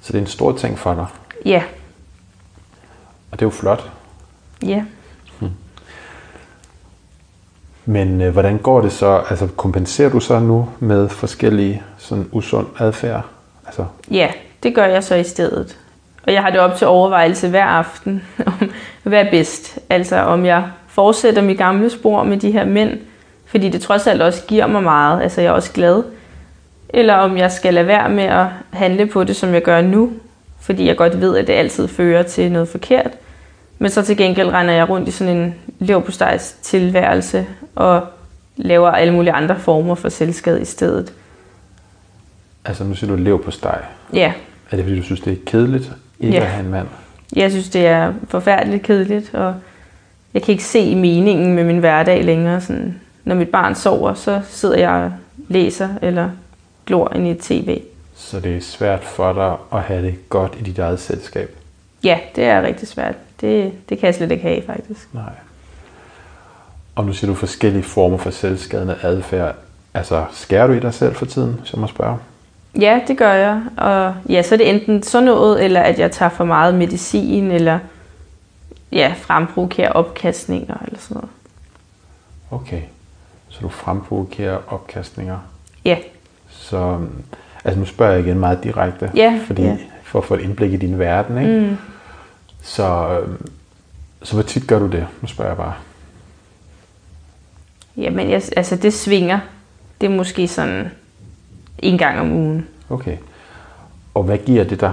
[0.00, 1.06] Så det er en stor ting for dig,
[1.44, 1.62] Ja,
[3.30, 3.90] og det er jo flot.
[4.62, 4.84] ja.
[7.86, 9.22] Men øh, hvordan går det så?
[9.30, 13.22] Altså kompenserer du så nu med forskellige sådan usund adfærd?
[13.66, 14.28] Altså, Ja,
[14.62, 15.78] det gør jeg så i stedet.
[16.26, 18.70] Og jeg har det op til overvejelse hver aften, om
[19.02, 19.78] hvad er bedst.
[19.90, 22.98] Altså om jeg fortsætter mit gamle spor med de her mænd,
[23.46, 26.02] fordi det trods alt også giver mig meget, altså jeg er også glad.
[26.88, 30.12] Eller om jeg skal lade være med at handle på det, som jeg gør nu,
[30.60, 33.10] fordi jeg godt ved, at det altid fører til noget forkert.
[33.78, 38.06] Men så til gengæld render jeg rundt i sådan en leverpostejs tilværelse og
[38.56, 41.12] laver alle mulige andre former for selvskade i stedet.
[42.64, 43.78] altså nu siger du lev på steg.
[44.12, 44.32] Ja,
[44.70, 46.42] Er det fordi, du synes, det er kedeligt ikke Ja.
[46.42, 46.88] at have en mand?
[47.36, 49.54] Jeg synes, det er forfærdeligt kedeligt, og
[50.34, 52.60] jeg kan ikke se meningen med min hverdag længere.
[52.60, 55.12] Sådan, når mit barn sover, så sidder jeg og
[55.48, 56.30] læser eller
[56.86, 57.80] glor ind i et tv.
[58.16, 61.56] Så det er svært for dig at have det godt i dit eget selskab?
[62.04, 63.14] Ja, det er rigtig svært.
[63.40, 65.08] Det, det kan jeg slet ikke have, faktisk.
[65.14, 65.22] Nej.
[66.96, 69.54] Og nu siger du forskellige former for selvskadende adfærd.
[69.94, 72.18] Altså, skærer du i dig selv for tiden, jeg må spørge?
[72.80, 73.62] Ja, det gør jeg.
[73.76, 77.50] Og ja, så er det enten sådan noget, eller at jeg tager for meget medicin,
[77.50, 77.78] eller
[78.92, 81.30] ja, fremprovokerer opkastninger eller sådan noget.
[82.50, 82.80] Okay.
[83.48, 85.38] Så du fremprovokerer opkastninger.
[85.84, 85.96] Ja,
[86.48, 86.98] Så
[87.64, 89.76] altså nu spørger jeg igen meget direkte, Ja, fordi, ja.
[90.04, 91.38] for at få et indblik i din verden.
[91.38, 91.60] Ikke?
[91.60, 91.76] Mm.
[92.62, 93.46] Så, øhm,
[94.22, 95.06] så hvor tit gør du det?
[95.22, 95.74] Nu spørger jeg bare.
[97.96, 99.40] Jamen, jeg, altså det svinger.
[100.00, 100.90] Det er måske sådan
[101.78, 102.68] en gang om ugen.
[102.90, 103.16] Okay.
[104.14, 104.92] Og hvad giver det dig?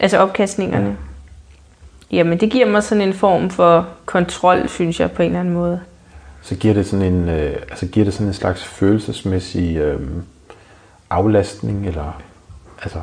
[0.00, 0.96] Altså opkastningerne.
[2.10, 5.54] Jamen, det giver mig sådan en form for kontrol, synes jeg, på en eller anden
[5.54, 5.80] måde.
[6.42, 10.00] Så giver det sådan en, øh, altså giver det sådan en slags følelsesmæssig øh,
[11.10, 12.22] aflastning, eller
[12.82, 13.02] altså,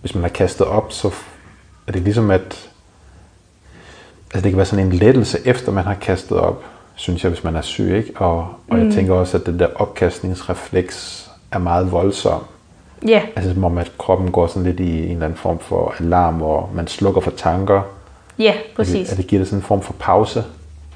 [0.00, 1.10] hvis man er kastet op, så
[1.86, 2.70] er det ligesom at,
[4.32, 6.64] altså det kan være sådan en lettelse efter man har kastet op,
[6.94, 8.12] synes jeg, hvis man er syg, ikke?
[8.20, 8.84] Og, og mm.
[8.84, 12.44] jeg tænker også, at den der opkastningsrefleks er meget voldsom.
[13.08, 15.94] Ja, Altså som om, at kroppen går sådan lidt i en eller anden form for
[16.00, 17.82] alarm, hvor man slukker for tanker.
[18.38, 19.06] ja, At præcis.
[19.08, 20.44] det, at det giver det sådan en form for pause.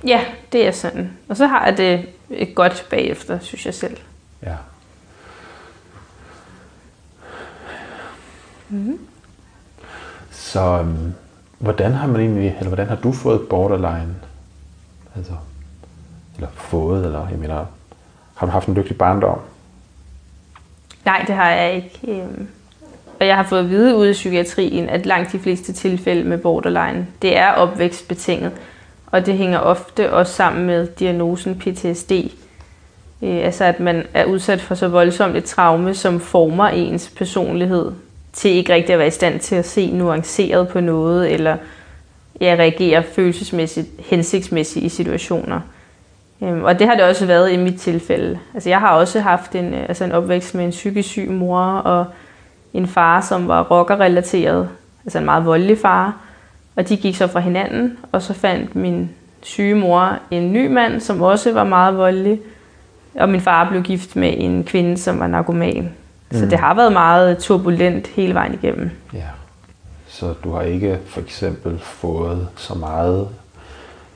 [0.07, 0.21] Ja,
[0.53, 1.11] det er sådan.
[1.29, 2.05] Og så har jeg det
[2.55, 3.97] godt bagefter, synes jeg selv.
[4.43, 4.55] Ja.
[8.69, 8.99] Mhm.
[10.31, 11.13] Så øhm,
[11.59, 14.15] hvordan har man egentlig, eller hvordan har du fået borderline?
[15.17, 15.33] Altså,
[16.37, 17.65] eller fået, eller jeg mener,
[18.35, 19.39] har du haft en lykkelig barndom?
[21.05, 22.01] Nej, det har jeg ikke.
[22.09, 22.49] Øhm.
[23.21, 26.39] Og jeg har fået at vide ude i psykiatrien, at langt de fleste tilfælde med
[26.39, 28.53] borderline, det er opvækstbetinget.
[29.07, 32.13] Og det hænger ofte også sammen med diagnosen PTSD.
[33.23, 37.93] Øh, altså at man er udsat for så voldsomt et traume, som former ens personlighed
[38.37, 41.57] til ikke rigtig at være i stand til at se nuanceret på noget, eller
[42.41, 45.61] ja, reagere følelsesmæssigt, hensigtsmæssigt i situationer.
[46.43, 48.39] Øhm, og det har det også været i mit tilfælde.
[48.55, 51.61] Altså jeg har også haft en, øh, altså en opvækst med en psykisk syg mor
[51.61, 52.07] og
[52.75, 54.69] en far, som var rockerrelateret,
[55.05, 56.17] altså en meget voldelig far.
[56.77, 59.11] Og de gik så fra hinanden, og så fandt min
[59.43, 62.41] syge mor en ny mand, som også var meget voldelig.
[63.15, 65.93] Og min far blev gift med en kvinde, som var narkoman.
[66.33, 66.51] Så Mm.
[66.51, 68.91] det har været meget turbulent hele vejen igennem.
[69.13, 69.19] Ja.
[70.09, 73.29] Så du har ikke for eksempel fået så meget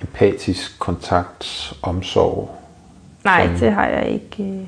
[0.02, 2.50] empatisk kontakt, omsorg?
[3.24, 4.42] Nej, Som- det har jeg ikke.
[4.52, 4.58] øh.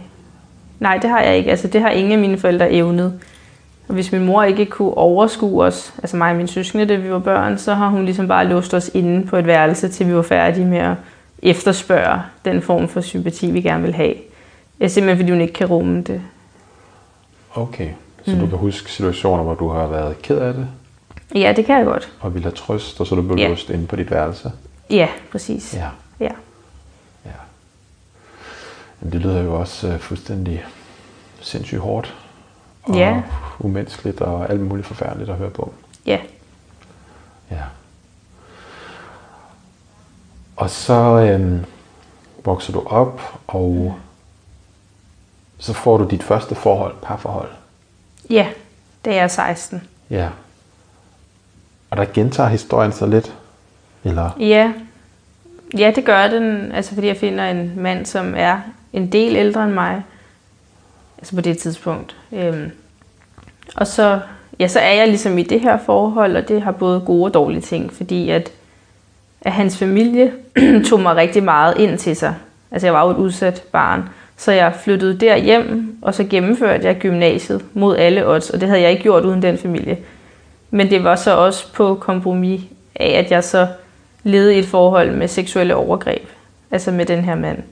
[0.80, 1.50] Nej, det har jeg ikke.
[1.50, 3.20] Altså, det har ingen af mine forældre evnet.
[3.88, 7.10] Og hvis min mor ikke kunne overskue os, altså mig og mine søskende, da vi
[7.10, 10.14] var børn, så har hun ligesom bare låst os inde på et værelse, til vi
[10.14, 10.94] var færdige med at
[11.42, 14.14] efterspørge den form for sympati, vi gerne vil have.
[14.86, 16.22] Simpelthen fordi hun ikke kan rumme det.
[17.54, 17.90] Okay.
[18.24, 18.38] Så mm.
[18.40, 20.68] du kan huske situationer, hvor du har været ked af det,
[21.34, 22.12] Ja, det kan jeg godt.
[22.20, 23.48] og ville have trøst, og så du blev Ja.
[23.48, 24.52] låst inde på dit værelse?
[24.90, 25.74] Ja, præcis.
[25.74, 25.88] Ja.
[26.20, 26.30] Ja.
[27.24, 27.30] ja.
[29.00, 30.64] Men det lyder jo også uh, fuldstændig
[31.40, 32.14] sindssygt hårdt.
[32.82, 33.22] Og Ja.
[33.58, 35.72] umenneskeligt og alt muligt forfærdeligt at høre på.
[36.06, 36.18] Ja.
[37.50, 37.62] Ja.
[40.56, 41.64] Og så øhm,
[42.44, 43.94] vokser du op, og
[45.62, 47.48] så får du dit første forhold, parforhold.
[48.30, 48.46] Ja,
[49.04, 49.82] jeg er 16.
[50.10, 50.28] Ja.
[51.90, 53.32] Og der gentager historien sig lidt.
[54.04, 54.30] Eller?
[54.40, 54.72] Ja.
[55.78, 56.72] ja, det gør den.
[56.72, 58.60] Altså fordi jeg finder en mand, som er
[58.92, 60.02] en del ældre end mig.
[61.18, 62.16] Altså på det tidspunkt.
[62.32, 62.70] Øhm,
[63.76, 64.20] og så,
[64.58, 67.34] ja, så er jeg ligesom i det her forhold, og det har både gode og
[67.34, 68.52] dårlige ting, fordi at,
[69.40, 70.32] at hans familie
[70.88, 72.34] tog mig rigtig meget ind til sig.
[72.70, 74.08] Altså jeg var jo et udsat barn.
[74.42, 78.68] Så jeg flyttede der hjem, og så gennemførte jeg gymnasiet mod alle odds, og det
[78.68, 79.98] havde jeg ikke gjort uden den familie.
[80.70, 82.60] Men det var så også på kompromis
[82.94, 83.68] af, at jeg så
[84.22, 86.28] levede i et forhold med seksuelle overgreb.
[86.70, 87.62] Altså med den her mand.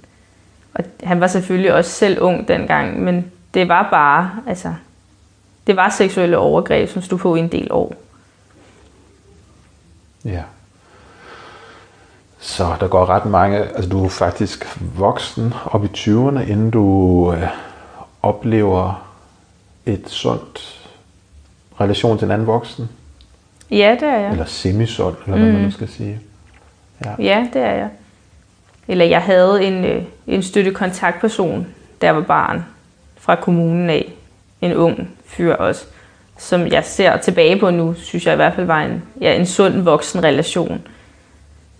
[0.74, 4.74] Og han var selvfølgelig også selv ung dengang, men det var bare, altså,
[5.66, 7.94] det var seksuelle overgreb, som stod på i en del år.
[10.24, 10.42] Ja.
[12.40, 17.34] Så der går ret mange, altså du er faktisk voksen op i 20'erne, inden du
[17.36, 17.48] øh,
[18.22, 19.06] oplever
[19.86, 20.80] et sundt
[21.80, 22.88] relation til en anden voksen.
[23.70, 24.30] Ja, det er jeg.
[24.30, 26.20] Eller semisund, eller hvad man nu skal sige.
[27.04, 27.10] Ja.
[27.18, 27.88] Ja, det er jeg.
[28.88, 31.66] Eller jeg havde en, øh, en støttekontaktperson,
[32.02, 32.66] jeg var barn,
[33.18, 34.12] fra kommunen af.
[34.60, 35.84] En ung fyr også,
[36.38, 39.46] som jeg ser tilbage på nu, synes jeg i hvert fald var en, ja, en
[39.46, 40.82] sund voksen relation.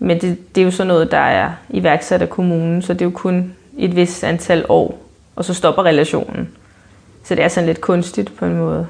[0.03, 3.05] Men det, det er jo sådan noget, der er iværksat af kommunen, så det er
[3.05, 5.01] jo kun et vis antal år,
[5.35, 6.49] og så stopper relationen.
[7.23, 8.87] Så det er sådan lidt kunstigt på en måde.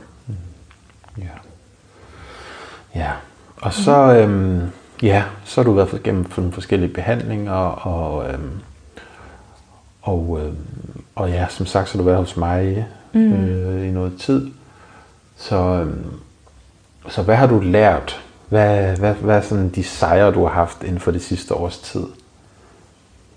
[1.18, 1.24] Ja.
[2.96, 3.10] Ja.
[3.62, 4.62] Og så, øhm,
[5.02, 8.60] ja, så har du været gennem nogle forskellige behandlinger, og, øhm,
[10.02, 10.58] og, øhm,
[11.16, 13.34] og ja, som sagt, så har du været hos mig mm.
[13.34, 14.52] øh, i noget tid.
[15.38, 16.06] Så, øhm,
[17.10, 18.22] så hvad har du lært?
[18.52, 21.78] Hvad, hvad, hvad er sådan de sejre, du har haft inden for det sidste års
[21.78, 22.04] tid?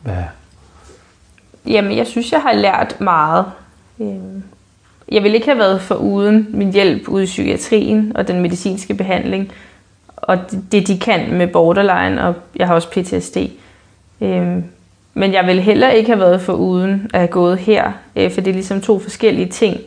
[0.02, 0.22] Hvad,
[1.66, 3.44] Jamen, jeg synes, jeg har lært meget.
[4.00, 4.42] Øhm,
[5.08, 8.94] jeg ville ikke have været for uden min hjælp ude i psykiatrien og den medicinske
[8.94, 9.52] behandling,
[10.16, 10.38] og
[10.72, 13.36] det, de kan med borderline, og jeg har også PTSD.
[14.20, 14.64] Øhm,
[15.14, 18.40] men jeg ville heller ikke have været for uden at have gået her, øh, for
[18.40, 19.80] det er ligesom to forskellige ting.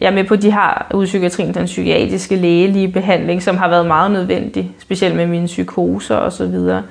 [0.00, 3.56] Jeg er med på, at de har ude i psykiatrien den psykiatriske lægelige behandling, som
[3.56, 6.82] har været meget nødvendig, specielt med mine psykoser og så videre.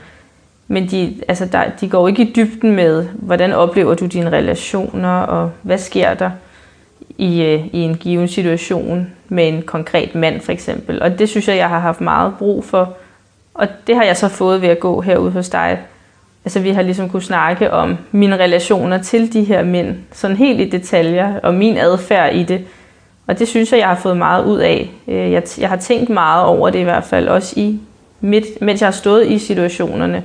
[0.67, 5.09] Men de, altså der, de går ikke i dybden med, hvordan oplever du dine relationer,
[5.09, 6.29] og hvad sker der
[7.17, 11.01] i, øh, i en given situation med en konkret mand for eksempel.
[11.01, 12.93] Og det synes jeg, jeg har haft meget brug for.
[13.53, 15.79] Og det har jeg så fået ved at gå herude hos dig.
[16.45, 20.59] Altså vi har ligesom kunne snakke om mine relationer til de her mænd, sådan helt
[20.59, 22.65] i detaljer, og min adfærd i det.
[23.27, 24.91] Og det synes jeg, jeg har fået meget ud af.
[25.07, 27.79] Øh, Jeg, jeg har tænkt meget over det i hvert fald, også i
[28.21, 30.23] midt, mens jeg har stået i situationerne.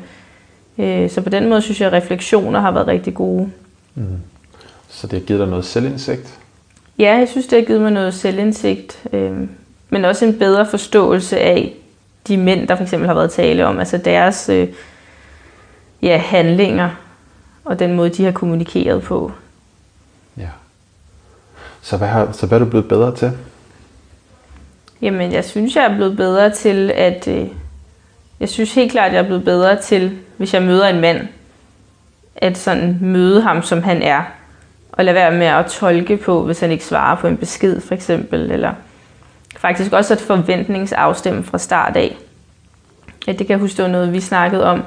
[0.78, 3.50] Øh, Så på den måde synes jeg, at refleksioner har været rigtig gode.
[4.88, 6.38] Så det har givet dig noget selvindsigt.
[6.98, 9.32] Ja, jeg synes, det har givet mig noget selvindsigt, øh,
[9.90, 11.74] men også en bedre forståelse af
[12.28, 14.68] de mænd, der for eksempel har været tale om, altså deres øh,
[16.02, 16.90] ja, handlinger
[17.64, 19.32] og den måde, de har kommunikeret på.
[21.82, 23.32] Så hvad, har, så hvad er du blevet bedre til?
[25.02, 27.28] Jamen, jeg synes, jeg er blevet bedre til at...
[27.28, 27.46] Øh,
[28.40, 31.28] jeg synes helt klart, jeg er blevet bedre til, hvis jeg møder en mand,
[32.36, 34.22] at sådan møde ham, som han er.
[34.92, 37.94] Og lade være med at tolke på, hvis han ikke svarer på en besked, for
[37.94, 38.50] eksempel.
[38.50, 38.74] Eller
[39.56, 42.16] faktisk også at forventningsafstemme fra start af.
[43.28, 44.82] At det kan jeg huske, det var noget, vi snakkede om.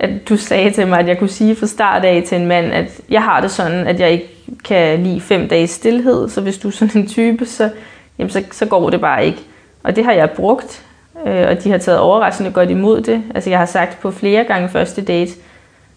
[0.00, 2.72] At du sagde til mig, at jeg kunne sige fra start af til en mand,
[2.72, 4.28] at jeg har det sådan, at jeg ikke
[4.64, 6.28] kan lide fem dages stillhed.
[6.28, 7.70] Så hvis du er sådan en type, så,
[8.18, 9.38] jamen så, så går det bare ikke.
[9.82, 10.84] Og det har jeg brugt,
[11.26, 13.22] øh, og de har taget overraskende godt imod det.
[13.34, 15.32] Altså jeg har sagt på flere gange første date,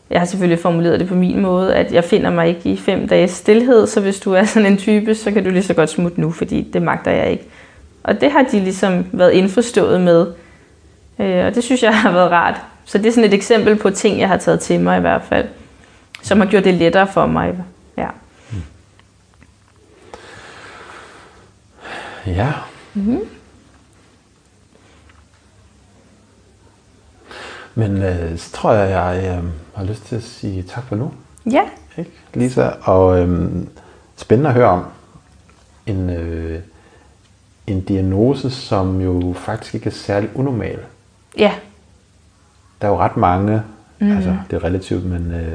[0.10, 3.08] jeg har selvfølgelig formuleret det på min måde, at jeg finder mig ikke i fem
[3.08, 5.90] dages stillhed, så hvis du er sådan en type, så kan du lige så godt
[5.90, 7.44] smutte nu, fordi det magter jeg ikke.
[8.04, 10.28] Og det har de ligesom været indforstået med,
[11.20, 12.62] øh, og det synes jeg har været rart.
[12.86, 15.22] Så det er sådan et eksempel på ting, jeg har taget til mig i hvert
[15.30, 15.48] fald,
[16.22, 17.56] som har gjort det lettere for mig.
[17.98, 18.08] Ja.
[22.26, 22.52] Ja.
[22.94, 23.20] Mhm.
[27.76, 29.44] Men øh, så tror jeg, jeg øh,
[29.76, 31.12] har lyst til at sige tak for nu.
[31.52, 31.64] ja,
[31.98, 32.70] Ikke, Lisa?
[32.82, 33.50] Og øh,
[34.16, 34.86] spændende at høre om
[35.86, 36.60] en, øh,
[37.68, 40.80] en diagnose, som jo faktisk ikke er særlig unormal.
[41.38, 41.54] ja,
[42.84, 43.62] Der er jo ret mange,
[44.00, 44.12] mm.
[44.16, 45.54] altså det er relativt, men øh,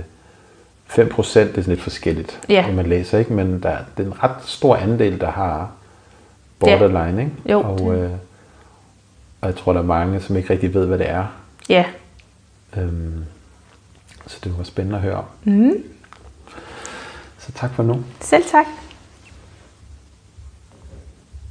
[0.88, 2.66] 5% det er sådan lidt forskelligt, Ja.
[2.66, 3.32] når man læser, ikke?
[3.32, 5.70] Men der, det er en ret stor andel, der har
[6.60, 7.32] borderline, ikke?
[7.52, 8.10] Jo, Og, øh,
[9.40, 11.24] og jeg tror, der er mange, som ikke rigtig ved, hvad det er.
[11.68, 11.84] ja.
[12.76, 13.24] Øhm,
[14.26, 15.24] så det var spændende at høre om.
[15.44, 15.72] Mm.
[17.38, 18.02] Så tak for nu.
[18.20, 18.66] Selv tak.